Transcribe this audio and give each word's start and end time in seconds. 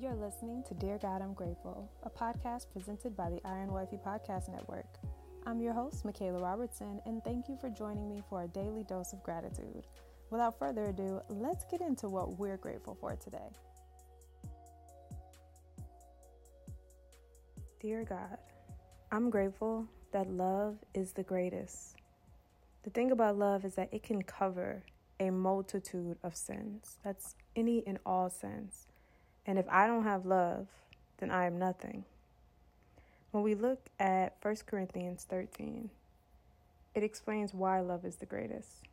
You're 0.00 0.14
listening 0.14 0.62
to 0.66 0.72
Dear 0.72 0.96
God, 0.96 1.20
I'm 1.20 1.34
Grateful, 1.34 1.86
a 2.04 2.08
podcast 2.08 2.72
presented 2.72 3.14
by 3.14 3.28
the 3.28 3.40
Iron 3.44 3.70
Wifey 3.70 3.98
Podcast 4.02 4.48
Network. 4.48 4.86
I'm 5.44 5.60
your 5.60 5.74
host, 5.74 6.06
Michaela 6.06 6.40
Robertson, 6.40 7.02
and 7.04 7.22
thank 7.22 7.50
you 7.50 7.58
for 7.60 7.68
joining 7.68 8.08
me 8.08 8.22
for 8.30 8.44
a 8.44 8.48
daily 8.48 8.82
dose 8.82 9.12
of 9.12 9.22
gratitude. 9.22 9.86
Without 10.30 10.58
further 10.58 10.84
ado, 10.84 11.20
let's 11.28 11.66
get 11.66 11.82
into 11.82 12.08
what 12.08 12.38
we're 12.38 12.56
grateful 12.56 12.96
for 12.98 13.14
today. 13.16 13.50
Dear 17.78 18.04
God, 18.04 18.38
I'm 19.12 19.28
grateful 19.28 19.86
that 20.12 20.30
love 20.30 20.78
is 20.94 21.12
the 21.12 21.24
greatest. 21.24 21.96
The 22.84 22.90
thing 22.90 23.10
about 23.10 23.36
love 23.36 23.66
is 23.66 23.74
that 23.74 23.90
it 23.92 24.02
can 24.02 24.22
cover 24.22 24.82
a 25.18 25.28
multitude 25.28 26.16
of 26.22 26.34
sins. 26.34 26.96
That's 27.04 27.34
any 27.54 27.86
and 27.86 27.98
all 28.06 28.30
sins. 28.30 28.86
And 29.46 29.58
if 29.58 29.68
I 29.68 29.86
don't 29.86 30.04
have 30.04 30.26
love, 30.26 30.66
then 31.18 31.30
I 31.30 31.46
am 31.46 31.58
nothing. 31.58 32.04
When 33.30 33.42
we 33.42 33.54
look 33.54 33.88
at 33.98 34.36
1 34.42 34.56
Corinthians 34.66 35.26
13, 35.28 35.90
it 36.94 37.02
explains 37.02 37.54
why 37.54 37.80
love 37.80 38.04
is 38.04 38.16
the 38.16 38.26
greatest. 38.26 38.88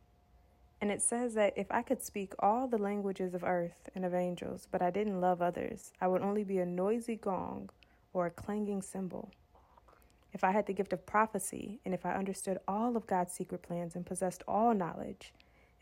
And 0.80 0.92
it 0.92 1.02
says 1.02 1.34
that 1.34 1.54
if 1.56 1.66
I 1.70 1.82
could 1.82 2.02
speak 2.02 2.34
all 2.38 2.68
the 2.68 2.78
languages 2.78 3.34
of 3.34 3.42
earth 3.42 3.88
and 3.94 4.04
of 4.04 4.14
angels, 4.14 4.68
but 4.70 4.80
I 4.80 4.90
didn't 4.90 5.20
love 5.20 5.42
others, 5.42 5.92
I 6.00 6.06
would 6.06 6.22
only 6.22 6.44
be 6.44 6.58
a 6.58 6.66
noisy 6.66 7.16
gong 7.16 7.70
or 8.12 8.26
a 8.26 8.30
clanging 8.30 8.82
cymbal. 8.82 9.30
If 10.32 10.44
I 10.44 10.52
had 10.52 10.66
the 10.66 10.72
gift 10.72 10.92
of 10.92 11.06
prophecy, 11.06 11.80
and 11.84 11.94
if 11.94 12.06
I 12.06 12.14
understood 12.14 12.58
all 12.68 12.96
of 12.96 13.06
God's 13.06 13.32
secret 13.32 13.62
plans 13.62 13.96
and 13.96 14.06
possessed 14.06 14.44
all 14.46 14.72
knowledge, 14.72 15.32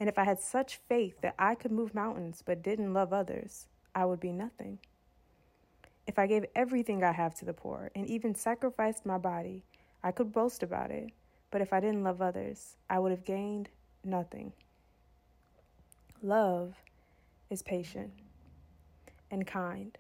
and 0.01 0.09
if 0.09 0.19
I 0.19 0.25
had 0.25 0.41
such 0.41 0.81
faith 0.89 1.21
that 1.21 1.35
I 1.39 1.55
could 1.55 1.73
move 1.73 1.95
mountains 1.95 2.43
but 2.45 2.63
didn't 2.63 2.95
love 2.95 3.13
others, 3.13 3.67
I 3.97 4.05
would 4.05 4.21
be 4.21 4.31
nothing. 4.31 4.79
If 6.07 6.19
I 6.19 6.27
gave 6.27 6.45
everything 6.55 7.03
I 7.03 7.13
have 7.13 7.35
to 7.37 7.47
the 7.47 7.55
poor 7.55 7.91
and 7.95 8.07
even 8.07 8.35
sacrificed 8.35 9.07
my 9.07 9.17
body, 9.17 9.65
I 10.05 10.13
could 10.13 10.35
boast 10.35 10.63
about 10.63 10.91
it. 10.91 11.11
But 11.51 11.63
if 11.63 11.73
I 11.73 11.81
didn't 11.81 12.05
love 12.05 12.21
others, 12.21 12.77
I 12.91 12.99
would 12.99 13.11
have 13.11 13.25
gained 13.25 13.71
nothing. 14.05 14.53
Love 16.23 16.75
is 17.49 17.63
patient 17.63 18.13
and 19.31 19.47
kind. 19.47 19.97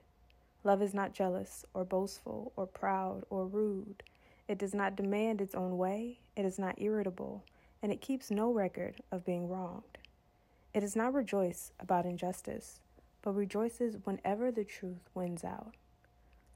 Love 0.62 0.82
is 0.82 0.92
not 0.92 1.14
jealous 1.14 1.64
or 1.72 1.84
boastful 1.84 2.52
or 2.54 2.66
proud 2.66 3.24
or 3.30 3.46
rude. 3.46 4.02
It 4.46 4.58
does 4.58 4.74
not 4.74 4.94
demand 4.94 5.40
its 5.40 5.54
own 5.54 5.78
way. 5.78 6.18
It 6.36 6.44
is 6.44 6.58
not 6.58 6.80
irritable, 6.80 7.44
and 7.82 7.90
it 7.90 8.02
keeps 8.02 8.30
no 8.30 8.52
record 8.52 8.96
of 9.10 9.24
being 9.24 9.48
wronged. 9.48 9.96
It 10.74 10.80
does 10.80 10.96
not 10.96 11.14
rejoice 11.14 11.72
about 11.80 12.04
injustice, 12.04 12.80
but 13.26 13.34
rejoices 13.34 13.96
whenever 14.04 14.52
the 14.52 14.62
truth 14.62 15.10
wins 15.12 15.42
out. 15.42 15.74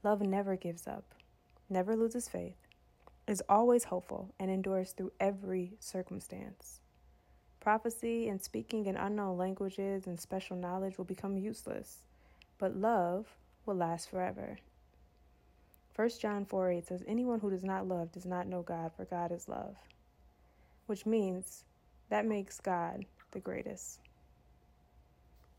Love 0.05 0.21
never 0.21 0.55
gives 0.55 0.87
up, 0.87 1.03
never 1.69 1.97
loses 1.97 2.29
faith, 2.29 2.55
is 3.27 3.43
always 3.49 3.83
hopeful, 3.83 4.33
and 4.39 4.49
endures 4.49 4.93
through 4.93 5.11
every 5.19 5.73
circumstance. 5.81 6.79
Prophecy 7.59 8.29
and 8.29 8.41
speaking 8.41 8.85
in 8.85 8.95
unknown 8.95 9.37
languages 9.37 10.07
and 10.07 10.17
special 10.17 10.55
knowledge 10.55 10.97
will 10.97 11.03
become 11.03 11.37
useless, 11.37 11.97
but 12.57 12.77
love 12.77 13.27
will 13.65 13.75
last 13.75 14.09
forever. 14.09 14.57
1 15.97 16.09
John 16.21 16.45
4 16.45 16.71
8 16.71 16.87
says, 16.87 17.03
Anyone 17.05 17.41
who 17.41 17.49
does 17.49 17.65
not 17.65 17.85
love 17.85 18.13
does 18.13 18.25
not 18.25 18.47
know 18.47 18.61
God, 18.61 18.93
for 18.95 19.03
God 19.03 19.33
is 19.33 19.49
love. 19.49 19.75
Which 20.85 21.05
means 21.05 21.65
that 22.07 22.25
makes 22.25 22.61
God 22.61 23.03
the 23.31 23.41
greatest. 23.41 23.99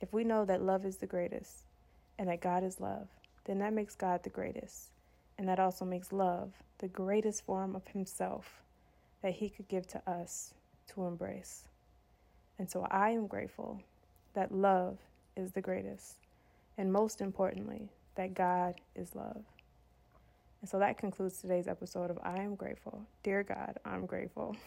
If 0.03 0.13
we 0.13 0.25
know 0.25 0.45
that 0.45 0.61
love 0.61 0.85
is 0.85 0.97
the 0.97 1.07
greatest 1.07 1.63
and 2.19 2.29
that 2.29 2.41
God 2.41 2.65
is 2.65 2.81
love, 2.81 3.07
then 3.45 3.61
that 3.61 3.73
makes 3.73 3.95
God 3.95 4.23
the 4.25 4.31
greatest. 4.31 4.91
And 5.39 5.49
that 5.49 5.61
also 5.61 5.85
makes 5.85 6.13
love 6.13 6.53
the 6.79 6.89
greatest 6.89 7.47
form 7.47 7.77
of 7.77 7.87
Himself 7.87 8.63
that 9.23 9.35
He 9.35 9.49
could 9.49 9.69
give 9.69 9.87
to 9.89 10.11
us 10.11 10.55
to 10.89 11.05
embrace. 11.05 11.63
And 12.59 12.69
so 12.69 12.85
I 12.91 13.11
am 13.11 13.29
grateful 13.29 13.81
that 14.35 14.53
love 14.53 14.99
is 15.37 15.53
the 15.53 15.61
greatest. 15.61 16.17
And 16.77 16.93
most 16.93 17.21
importantly, 17.21 17.89
that 18.17 18.35
God 18.35 18.75
is 18.97 19.15
love. 19.15 19.45
And 20.61 20.69
so 20.69 20.81
that 20.81 20.99
concludes 20.99 21.41
today's 21.41 21.69
episode 21.69 22.11
of 22.11 22.19
I 22.23 22.39
Am 22.39 22.57
Grateful. 22.57 23.03
Dear 23.23 23.45
God, 23.45 23.79
I'm 23.85 24.07
grateful. 24.07 24.57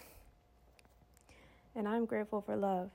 And 1.78 1.90
I'm 1.90 2.06
grateful 2.06 2.40
for 2.40 2.56
love. 2.56 2.90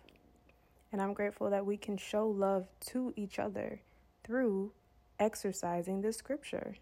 And 0.92 1.00
I'm 1.00 1.14
grateful 1.14 1.50
that 1.50 1.64
we 1.64 1.76
can 1.76 1.96
show 1.96 2.28
love 2.28 2.66
to 2.86 3.12
each 3.16 3.38
other 3.38 3.80
through 4.24 4.72
exercising 5.18 6.00
the 6.00 6.12
scripture. 6.12 6.76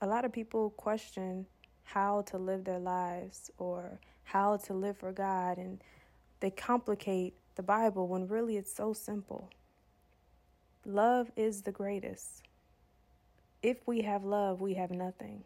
A 0.00 0.06
lot 0.06 0.24
of 0.24 0.32
people 0.32 0.70
question 0.70 1.46
how 1.84 2.22
to 2.22 2.38
live 2.38 2.64
their 2.64 2.78
lives 2.78 3.50
or 3.58 3.98
how 4.24 4.56
to 4.56 4.74
live 4.74 4.98
for 4.98 5.12
God, 5.12 5.56
and 5.56 5.82
they 6.40 6.50
complicate 6.50 7.34
the 7.54 7.62
Bible 7.62 8.06
when 8.06 8.28
really 8.28 8.56
it's 8.56 8.74
so 8.74 8.92
simple. 8.92 9.50
Love 10.84 11.30
is 11.36 11.62
the 11.62 11.72
greatest. 11.72 12.42
If 13.62 13.78
we 13.86 14.02
have 14.02 14.24
love, 14.24 14.60
we 14.60 14.74
have 14.74 14.90
nothing. 14.90 15.44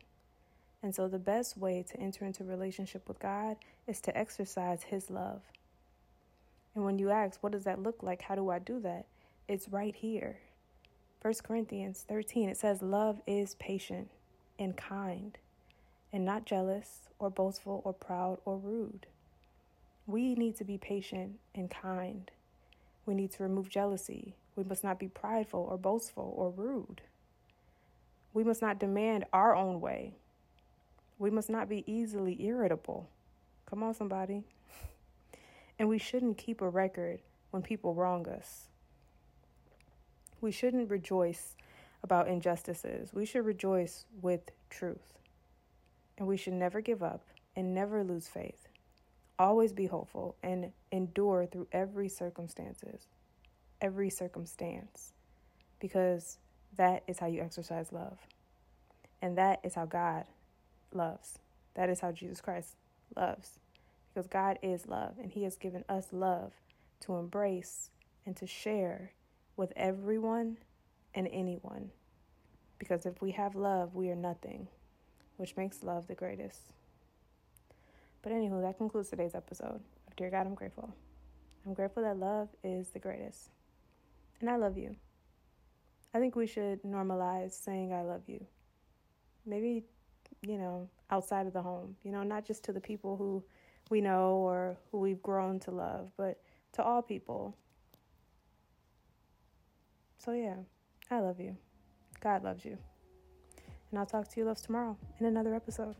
And 0.83 0.95
so 0.95 1.09
the 1.09 1.19
best 1.19 1.57
way 1.57 1.85
to 1.91 2.01
enter 2.01 2.25
into 2.25 2.43
relationship 2.43 3.07
with 3.07 3.19
God 3.19 3.57
is 3.87 4.01
to 4.03 4.17
exercise 4.17 4.83
his 4.83 5.11
love. 5.11 5.43
And 6.75 6.85
when 6.85 6.99
you 6.99 7.11
ask, 7.11 7.43
what 7.43 7.53
does 7.53 7.65
that 7.65 7.83
look 7.83 8.03
like? 8.03 8.23
How 8.23 8.35
do 8.35 8.51
I 8.51 8.59
do 8.59 8.81
that? 8.81 9.07
It's 9.49 9.69
right 9.69 9.95
here. 9.95 10.39
1 11.23 11.35
Corinthians 11.43 12.05
13, 12.09 12.49
it 12.49 12.57
says, 12.57 12.81
Love 12.81 13.21
is 13.27 13.55
patient 13.57 14.09
and 14.59 14.77
kind, 14.77 15.37
and 16.13 16.25
not 16.25 16.47
jealous 16.47 17.09
or 17.19 17.31
boastful 17.31 17.83
or 17.85 17.93
proud 17.93 18.39
or 18.45 18.57
rude. 18.57 19.07
We 20.07 20.35
need 20.35 20.57
to 20.57 20.65
be 20.65 20.79
patient 20.79 21.39
and 21.55 21.71
kind. 21.71 22.31
We 23.05 23.15
need 23.15 23.33
to 23.33 23.43
remove 23.43 23.69
jealousy. 23.69 24.35
We 24.57 24.65
must 24.65 24.83
not 24.83 24.99
be 24.99 25.09
prideful 25.09 25.67
or 25.71 25.77
boastful 25.77 26.35
or 26.37 26.51
rude. 26.51 27.03
We 28.33 28.45
must 28.45 28.63
not 28.63 28.79
demand 28.79 29.25
our 29.33 29.55
own 29.55 29.81
way. 29.81 30.15
We 31.19 31.31
must 31.31 31.51
not 31.51 31.69
be 31.69 31.85
easily 31.87 32.43
irritable. 32.43 33.09
Come 33.67 33.83
on, 33.83 33.95
somebody. 33.95 34.45
and 35.81 35.89
we 35.89 35.99
shouldn't 35.99 36.37
keep 36.37 36.61
a 36.61 36.69
record 36.69 37.21
when 37.53 37.63
people 37.63 37.95
wrong 37.95 38.29
us. 38.29 38.67
We 40.43 40.53
shouldn't 40.53 40.91
rejoice 40.91 41.57
about 42.03 42.29
injustices. 42.29 43.15
We 43.15 43.25
should 43.25 43.47
rejoice 43.47 44.05
with 44.21 44.51
truth. 44.69 45.15
And 46.19 46.29
we 46.29 46.37
should 46.37 46.53
never 46.53 46.83
give 46.83 47.03
up 47.03 47.23
and 47.57 47.75
never 47.75 48.05
lose 48.05 48.29
faith. 48.29 48.69
Always 49.39 49.73
be 49.73 49.87
hopeful 49.87 50.37
and 50.43 50.71
endure 50.93 51.47
through 51.47 51.69
every 51.73 52.11
circumstances, 52.11 53.07
every 53.81 54.11
circumstance, 54.11 55.15
because 55.81 56.37
that 56.77 57.05
is 57.07 57.19
how 57.19 57.27
you 57.27 57.41
exercise 57.41 57.91
love. 57.91 58.19
And 59.23 59.39
that 59.39 59.61
is 59.63 59.77
how 59.77 59.87
God 59.87 60.25
loves. 60.93 61.39
That 61.73 61.89
is 61.89 62.01
how 62.01 62.13
Jesus 62.13 62.43
Christ 62.43 62.77
loves. 63.17 63.60
Because 64.13 64.27
God 64.27 64.59
is 64.63 64.87
love, 64.87 65.15
and 65.21 65.31
He 65.31 65.45
has 65.45 65.57
given 65.57 65.85
us 65.89 66.09
love 66.13 66.53
to 67.01 67.17
embrace 67.17 67.91
and 68.27 68.37
to 68.37 68.47
share 68.47 69.13
with 69.57 69.73
everyone 69.77 70.59
and 71.15 71.29
anyone. 71.33 71.91
Because 72.79 73.07
if 73.07 73.21
we 73.21 73.33
have 73.33 73.55
love, 73.55 73.95
we 73.95 74.11
are 74.11 74.17
nothing, 74.17 74.69
which 75.37 75.57
makes 75.57 75.83
love 75.83 76.07
the 76.07 76.15
greatest. 76.15 76.73
But 78.23 78.33
anywho, 78.33 78.63
that 78.63 78.79
concludes 78.79 79.11
today's 79.11 79.35
episode 79.35 79.81
of 80.07 80.17
Dear 80.17 80.31
God, 80.31 80.47
I'm 80.47 80.55
Grateful. 80.55 80.95
I'm 81.67 81.75
grateful 81.75 82.03
that 82.03 82.17
love 82.17 82.49
is 82.65 82.89
the 82.91 82.99
greatest. 82.99 83.51
And 84.41 84.49
I 84.49 84.57
love 84.57 84.79
you. 84.79 84.97
I 86.15 86.19
think 86.19 86.35
we 86.35 86.47
should 86.47 86.83
normalize 86.83 87.53
saying 87.53 87.93
I 87.93 88.03
love 88.03 88.23
you. 88.27 88.45
Maybe, 89.47 89.85
you 90.43 90.59
know, 90.59 90.89
outside 91.11 91.47
of 91.47 91.53
the 91.53 91.63
home, 91.63 91.97
you 92.03 92.13
know, 92.13 92.23
not 92.23 92.45
just 92.45 92.65
to 92.65 92.73
the 92.73 92.81
people 92.81 93.17
who 93.17 93.43
we 93.91 94.01
know 94.01 94.35
or 94.35 94.77
who 94.91 94.99
we've 94.99 95.23
grown 95.23 95.59
to 95.61 95.71
love, 95.71 96.11
but 96.17 96.41
to 96.73 96.83
all 96.83 97.03
people. 97.03 97.57
So, 100.19 100.33
yeah, 100.33 100.57
I 101.11 101.21
love 101.21 101.41
you. 101.41 101.57
God 102.21 102.45
loves 102.45 102.65
you. 102.65 102.79
And 103.91 103.99
I'll 103.99 104.07
talk 104.07 104.29
to 104.29 104.41
you 104.41 104.47
loves 104.47 104.63
tomorrow 104.63 104.97
in 105.19 105.27
another 105.27 105.55
episode. 105.55 105.97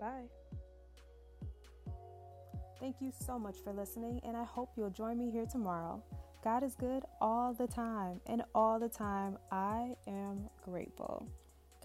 Bye. 0.00 0.24
Thank 2.78 2.96
you 3.00 3.10
so 3.24 3.38
much 3.38 3.56
for 3.64 3.72
listening, 3.72 4.20
and 4.22 4.36
I 4.36 4.44
hope 4.44 4.72
you'll 4.76 4.90
join 4.90 5.16
me 5.18 5.30
here 5.30 5.46
tomorrow. 5.46 6.02
God 6.44 6.62
is 6.62 6.74
good 6.74 7.04
all 7.20 7.54
the 7.54 7.66
time, 7.66 8.20
and 8.26 8.42
all 8.54 8.78
the 8.78 8.88
time 8.88 9.38
I 9.50 9.96
am 10.06 10.50
grateful. 10.62 11.26